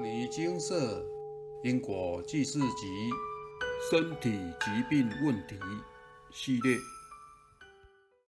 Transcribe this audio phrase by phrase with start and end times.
[0.00, 1.04] 牟尼精舍
[1.62, 3.10] 因果记事集
[3.90, 5.58] 身体疾病问题
[6.32, 6.78] 系列，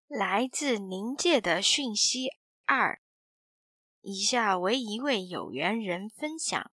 [0.08, 2.30] 来自灵界的讯息
[2.64, 2.98] 二。
[4.00, 6.70] 以下为一位有缘人分享：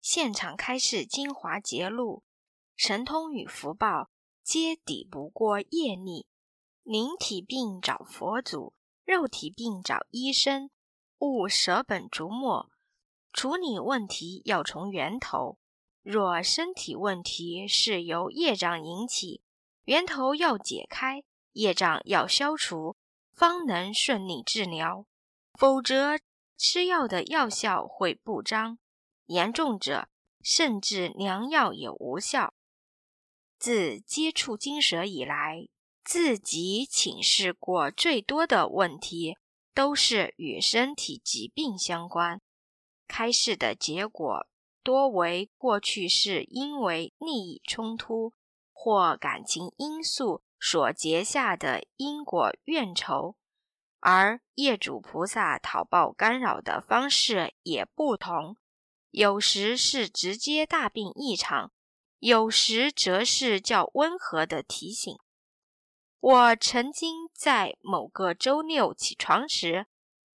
[0.00, 2.22] 现场开示精华节录，
[2.74, 4.08] 神通与福报
[4.42, 6.26] 皆抵不过业力。
[6.82, 8.72] 灵体病找佛祖，
[9.04, 10.70] 肉体病找医生，
[11.18, 12.70] 勿舍本逐末。
[13.38, 15.58] 处理问题要从源头。
[16.02, 19.42] 若身体问题是由业障引起，
[19.84, 22.96] 源头要解开，业障要消除，
[23.32, 25.06] 方能顺利治疗。
[25.52, 26.18] 否则，
[26.56, 28.80] 吃药的药效会不彰，
[29.26, 30.08] 严重者
[30.42, 32.52] 甚至良药也无效。
[33.56, 35.68] 自接触金蛇以来，
[36.02, 39.36] 自己请示过最多的问题，
[39.72, 42.40] 都是与身体疾病相关。
[43.08, 44.46] 开示的结果
[44.84, 48.34] 多为过去是因为利益冲突
[48.72, 53.36] 或感情因素所结下的因果怨仇，
[54.00, 58.56] 而业主菩萨讨报干扰的方式也不同，
[59.10, 61.72] 有时是直接大病一场，
[62.18, 65.16] 有时则是较温和的提醒。
[66.20, 69.86] 我曾经在某个周六起床时，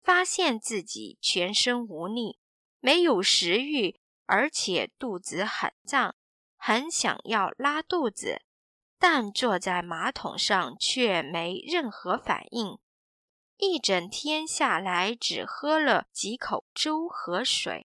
[0.01, 2.39] 发现自己全身无力。
[2.85, 6.15] 没有食欲，而且肚子很胀，
[6.57, 8.41] 很想要拉肚子，
[8.99, 12.77] 但坐在马桶上却没任何反应。
[13.55, 17.87] 一整天下来，只喝了几口粥和水，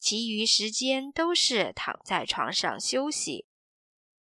[0.00, 3.46] 其余时间都是躺在床上休息。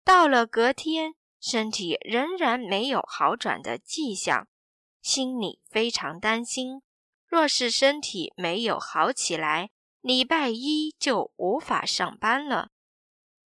[0.03, 4.47] 到了隔天，身体仍然没有好转的迹象，
[5.03, 6.81] 心里非常担心。
[7.27, 9.69] 若是身体没有好起来，
[10.01, 12.69] 礼拜一就无法上班了。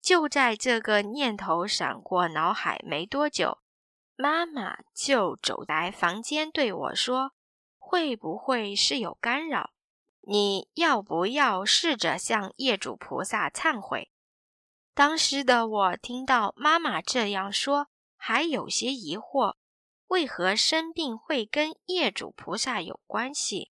[0.01, 3.59] 就在这个念头闪过脑海没多久，
[4.15, 7.33] 妈妈就走来房间对我说
[7.77, 9.71] ：“会不会是有干扰？
[10.21, 14.09] 你要不要试着向业主菩萨忏悔？”
[14.95, 19.55] 当时的我听到妈妈这样说，还有些疑惑：
[20.07, 23.71] 为何生病会跟业主菩萨有关系？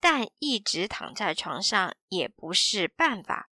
[0.00, 3.50] 但一直躺在床上也不是办法，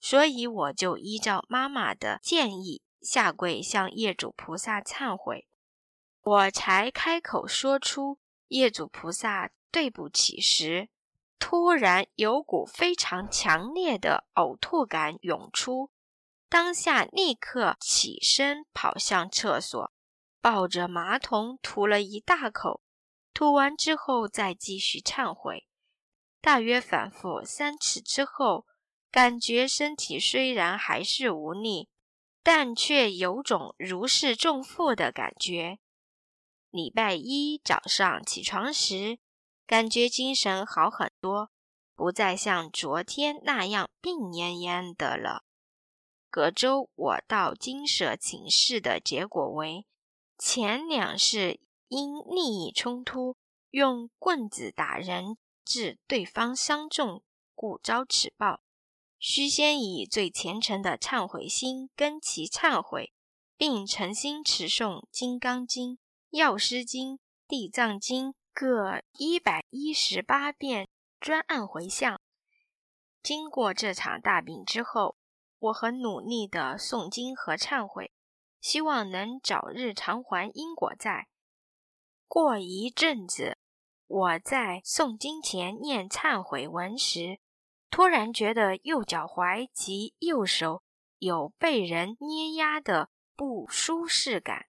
[0.00, 5.48] 所以我就依照妈妈的建议下跪向业主菩萨忏悔。
[6.22, 10.88] 我才开口说出“业主菩萨，对不起”时，
[11.38, 15.90] 突然有股非常强烈的呕吐感涌出，
[16.48, 19.92] 当下立刻起身跑向厕所，
[20.40, 22.82] 抱着马桶吐了一大口，
[23.32, 25.67] 吐完之后再继续忏悔。
[26.40, 28.64] 大约反复三次之后，
[29.10, 31.88] 感觉身体虽然还是无力，
[32.42, 35.78] 但却有种如释重负的感觉。
[36.70, 39.18] 礼拜一早上起床时，
[39.66, 41.50] 感觉精神好很多，
[41.94, 45.44] 不再像昨天那样病恹恹的了。
[46.30, 49.86] 隔周我到金舍请示的结果为：
[50.38, 53.36] 前两是因利益冲突，
[53.70, 55.36] 用棍子打人。
[55.68, 57.22] 致对方伤重，
[57.54, 58.62] 故遭此报。
[59.18, 63.12] 须先以最虔诚的忏悔心跟其忏悔，
[63.58, 65.90] 并诚心持诵《金刚经》
[66.30, 67.14] 《药师经》
[67.46, 70.88] 《地藏经》各一百一十八遍，
[71.20, 72.18] 专案回向。
[73.22, 75.16] 经过这场大病之后，
[75.58, 78.10] 我很努力的诵经和忏悔，
[78.62, 81.28] 希望能早日偿还因果债。
[82.26, 83.57] 过一阵子。
[84.08, 87.38] 我在诵经前念忏悔文时，
[87.90, 90.82] 突然觉得右脚踝及右手
[91.18, 94.66] 有被人捏压的不舒适感。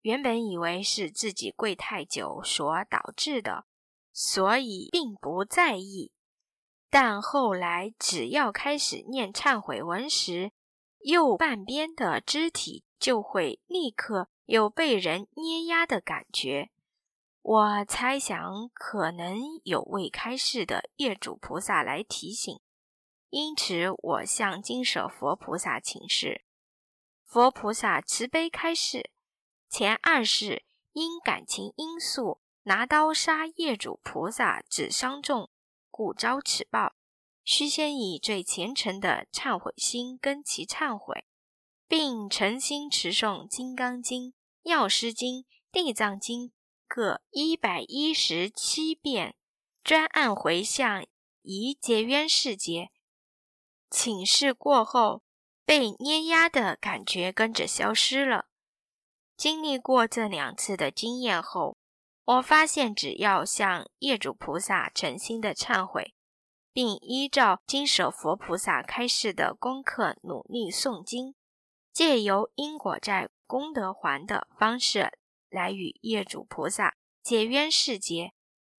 [0.00, 3.66] 原本以为是自己跪太久所导致的，
[4.12, 6.10] 所以并不在意。
[6.88, 10.50] 但后来只要开始念忏悔文时，
[11.00, 16.70] 右半边的肢体就会立刻有被人捏压的感觉。
[17.42, 22.60] 我猜想，可能有未开示的业主菩萨来提醒，
[23.30, 26.44] 因此我向金舍佛菩萨请示。
[27.26, 29.10] 佛菩萨慈悲开示：
[29.68, 30.62] 前二世
[30.92, 35.50] 因感情因素拿刀杀业主菩萨，致伤重，
[35.90, 36.94] 故遭此报。
[37.44, 41.24] 须先以最虔诚的忏悔心跟其忏悔，
[41.88, 44.26] 并诚心持诵《金刚经》
[44.62, 45.40] 《药师经》
[45.72, 46.48] 《地藏经》。
[46.94, 49.34] 各一百一十七遍，
[49.82, 51.06] 专案回向，
[51.40, 52.90] 以结冤世结。
[53.88, 55.22] 请示过后，
[55.64, 58.44] 被捏压的感觉跟着消失了。
[59.38, 61.78] 经历过这两次的经验后，
[62.26, 66.14] 我发现只要向业主菩萨诚心的忏悔，
[66.74, 71.34] 并依照金舍佛菩萨开示的功课努力诵经，
[71.90, 75.18] 借由因果债功德还的方式
[75.52, 78.32] 来与业主菩萨解冤释结，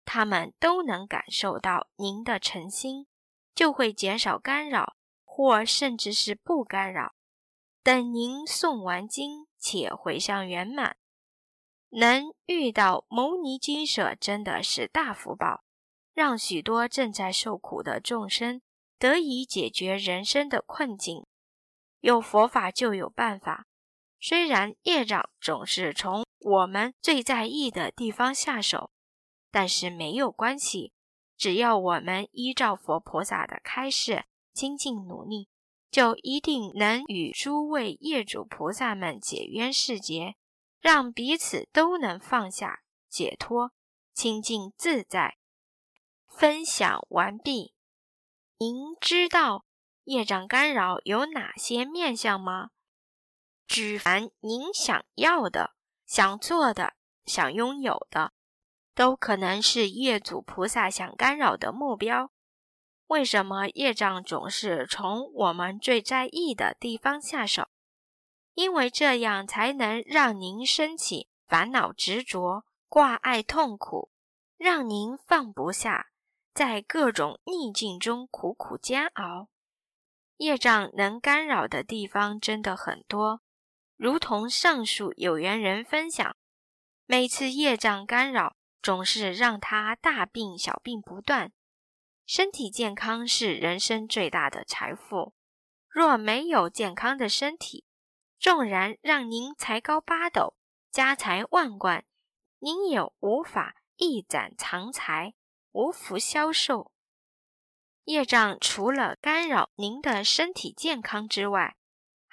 [0.04, 3.06] 他们都能感受到您的诚心，
[3.54, 4.96] 就会减少干扰。
[5.34, 7.14] 或甚至是不干扰。
[7.82, 10.98] 等您诵完经且回向圆满，
[11.88, 15.64] 能遇到牟尼金舍真的是大福报，
[16.12, 18.60] 让许多正在受苦的众生
[18.98, 21.24] 得以解决人生的困境。
[22.00, 23.66] 有佛法就有办法，
[24.22, 28.92] 虽然业障总是从我们最在意的地方下手，
[29.50, 30.92] 但是没有关系，
[31.36, 34.24] 只要我们依照佛菩萨的开示。
[34.52, 35.48] 精进努力，
[35.90, 40.36] 就一定能与诸位业主菩萨们解冤释结，
[40.78, 43.72] 让彼此都能放下、解脱、
[44.12, 45.38] 清净自在。
[46.28, 47.72] 分享完毕。
[48.58, 49.64] 您知道
[50.04, 52.72] 业障干扰有哪些面相吗？
[53.72, 55.70] 举凡您想要的、
[56.04, 56.92] 想做的、
[57.24, 58.34] 想拥有的，
[58.94, 62.30] 都可能是业主菩萨想干扰的目标。
[63.06, 67.68] 为什么业障总是从我们最在意的地方下手？
[68.52, 74.10] 因为这样才能让您升起烦恼、执着、挂碍、痛苦，
[74.58, 76.08] 让您放不下，
[76.52, 79.48] 在各种逆境中苦苦煎熬。
[80.36, 83.40] 业障能干扰的地方真的很多，
[84.02, 86.36] 如同上述有缘人分享，
[87.06, 91.52] 每次业障干扰，总是让他大病小病不断。
[92.26, 95.34] 身体健康是人生最大的财富。
[95.88, 97.84] 若没有健康的身体，
[98.40, 100.56] 纵然让您才高八斗、
[100.90, 102.04] 家财万贯，
[102.58, 105.34] 您也无法一展长才、
[105.70, 106.90] 无福消受。
[108.06, 111.76] 业障除了干扰您的身体健康之外，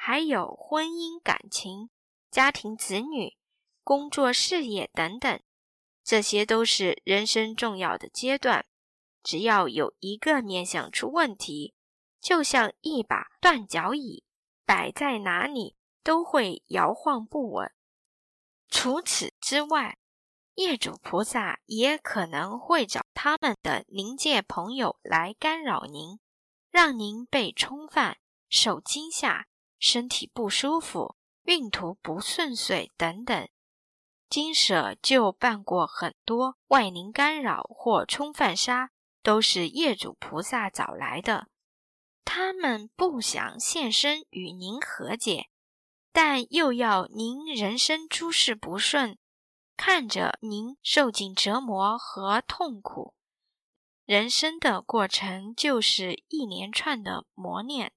[0.02, 1.90] 还有婚姻感情、
[2.32, 3.36] 家庭子女、
[3.84, 5.42] 工作事业等等，
[6.06, 8.66] 这些都是人生重要的阶段。
[9.22, 11.76] 只要有一个面相出问题，
[12.22, 14.24] 就像一把断脚椅，
[14.66, 17.70] 摆在哪里都会摇晃不稳。
[18.70, 19.98] 除此之外，
[20.56, 26.22] 业主菩萨也可能会找他们的灵界朋友来干扰您，
[26.72, 28.18] 让您被冲犯、
[28.48, 29.49] 受惊吓、
[29.80, 33.50] 身体不舒服、运途不顺遂等等。
[34.30, 38.92] 金舍就办过很多外灵干扰或冲犯杀。
[39.22, 41.50] 都是业主菩萨找来的，
[42.24, 45.50] 他们不想现身与您和解，
[46.14, 49.20] 但又要您人生诸事不顺，
[49.76, 53.14] 看着您受尽折磨和痛苦。
[54.06, 57.92] 人生的过程就是一连串的磨练，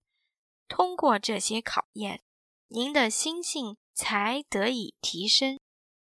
[0.72, 2.22] 通过这些考验，
[2.69, 5.60] 您的心性才得以提升，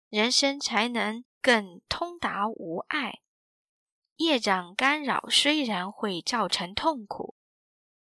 [0.08, 3.22] 人生才能更通达无碍。
[4.18, 7.34] 业障干扰虽然会造成痛苦，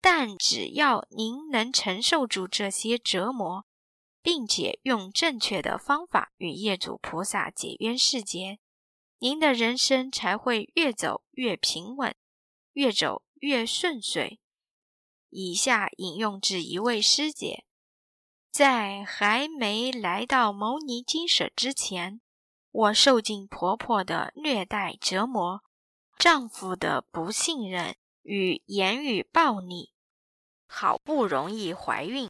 [0.01, 3.65] 但只要您能承受住这些折磨，
[4.21, 8.59] 并且用正确的方法与业主菩萨解冤释结，
[9.19, 12.13] 您的人生才会越走越平稳，
[12.73, 14.41] 越走越顺遂。
[15.29, 17.65] 以下引用自一位师姐：
[18.51, 22.21] 在还没来到牟尼精舍之前，
[22.71, 25.61] 我受尽婆婆的虐待折磨。
[26.17, 29.93] 丈夫的不信任与言语暴力，
[30.67, 32.29] 好不容易怀孕，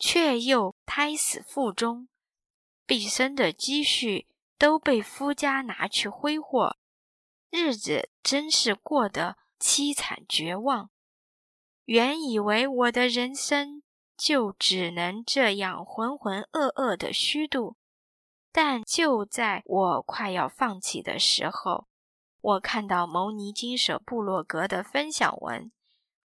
[0.00, 2.08] 却又胎死腹中，
[2.86, 4.26] 毕生的积蓄
[4.58, 6.76] 都被夫家拿去挥霍，
[7.50, 10.90] 日子真是过得凄惨绝望。
[11.90, 13.82] 原以为我的人生
[14.16, 17.78] 就只能这样浑浑噩噩的虚度，
[18.52, 21.88] 但就在我快要放弃的时候。
[22.40, 25.72] 我看到牟尼金舍部落格的分享文，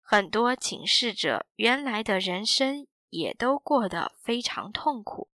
[0.02, 5.30] 很多请示者原来的人生也都过得非常痛苦，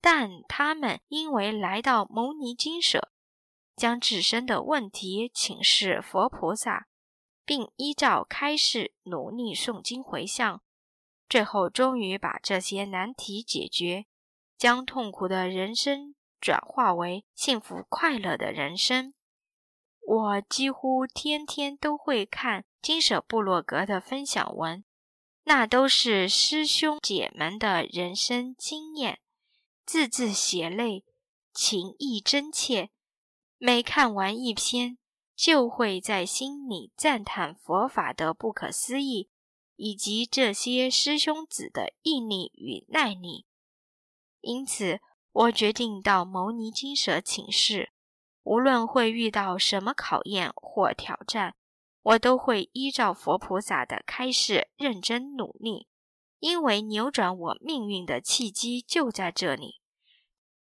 [0.00, 3.12] 但他们因为来到牟尼金舍，
[3.76, 6.88] 将自身的问题请示佛菩萨，
[7.44, 10.62] 并依照开示努力诵经回向，
[11.28, 14.06] 最后终于把这些难题解决，
[14.56, 19.14] 将痛苦的人生转化为幸福快乐的人生。
[20.04, 24.84] 我几乎天天都会看金舍部落格的分享文，
[25.44, 29.20] 那都是师兄姐们的人生经验，
[29.86, 31.04] 字字血泪，
[31.54, 32.90] 情意真切。
[33.58, 34.98] 每看完一篇，
[35.34, 39.28] 就会在心里赞叹佛法的不可思议，
[39.76, 43.46] 以及这些师兄子的毅力与耐力。
[44.40, 45.00] 因此，
[45.32, 47.90] 我决定到牟尼金舍请示，
[48.42, 51.54] 无论会遇到什么考验或挑战。
[52.04, 55.86] 我都会依照佛菩萨的开示认真努力，
[56.40, 59.76] 因为扭转我命运的契机就在这里。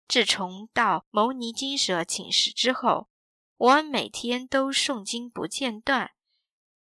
[0.09, 3.07] 自从到牟尼金舍请示之后，
[3.61, 6.13] 我每天都诵经不间断，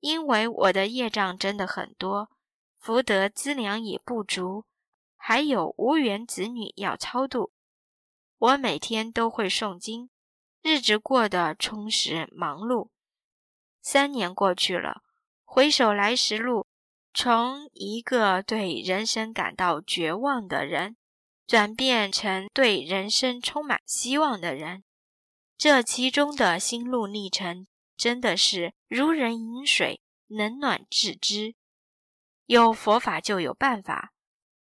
[0.01, 2.29] 因为我的业障真的很多，
[2.79, 4.67] 福德资粮也不足，
[5.17, 7.51] 还有无缘子女要超度。
[8.37, 10.11] 我每天都会诵经，
[10.61, 12.91] 日子过得充实忙碌。
[13.81, 15.01] 三年过去了，
[15.45, 16.67] 回首来时路，
[17.15, 20.99] 从一个对人生感到绝望的人，
[21.47, 24.85] 转变成对人生充满希望的人，
[25.59, 31.55] 这其中的心路历程真的是如人饮水，冷暖自知。
[32.45, 34.13] 有佛法就有办法，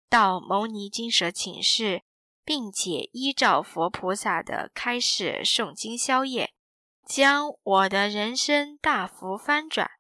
[0.09, 2.03] 到牟尼金舍请示，
[2.45, 6.53] 并且依照佛菩萨的开示诵经消业。
[7.07, 9.91] 将我的人生大幅翻转，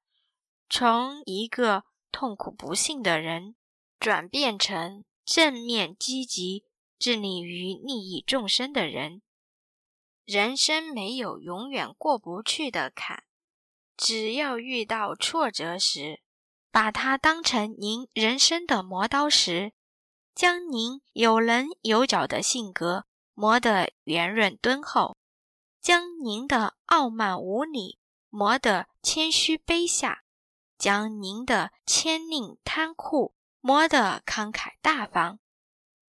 [0.68, 3.56] 从一个痛苦不幸的人，
[3.98, 6.64] 转变成正面积极、
[6.98, 9.22] 致力于利益众生的人。
[10.24, 13.24] 人生没有永远过不去的坎，
[13.96, 16.20] 只要遇到挫折时，
[16.70, 19.72] 把它当成您人生的磨刀石，
[20.34, 25.16] 将您有棱有角的性格磨得圆润敦厚。
[25.80, 27.98] 将您的傲慢无礼
[28.28, 30.22] 磨得谦虚卑下，
[30.76, 35.40] 将您的谦佞贪酷磨得慷慨大方，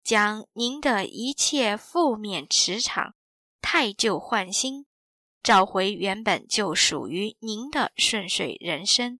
[0.02, 3.14] 将您的一切负面磁场
[3.62, 4.86] 太旧换新，
[5.42, 9.18] 找回原本就属于您的顺遂人生。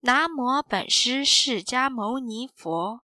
[0.00, 3.00] 南无本师释迦牟尼佛。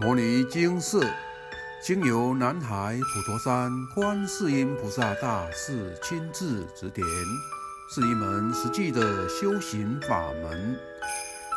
[0.00, 1.04] 摩尼经寺
[1.82, 7.04] 经由南海普陀山观世音菩萨大士亲自指点，
[7.92, 10.78] 是一门实际的修行法门，